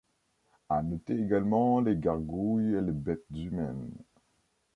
À 0.67 0.81
noter 0.81 1.13
également 1.19 1.79
les 1.79 1.95
gargouilles 1.95 2.73
et 2.73 2.81
les 2.81 3.03
têtes 3.03 3.23
humaines. 3.35 3.93